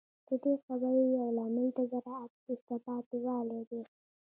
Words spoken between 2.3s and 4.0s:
وروسته پاتې والی دی